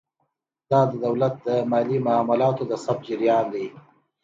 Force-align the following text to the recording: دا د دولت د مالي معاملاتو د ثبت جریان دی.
دا 0.69 0.79
د 0.91 0.93
دولت 1.05 1.33
د 1.47 1.47
مالي 1.71 1.97
معاملاتو 2.07 2.63
د 2.69 2.73
ثبت 2.83 3.03
جریان 3.09 3.45
دی. 3.53 3.65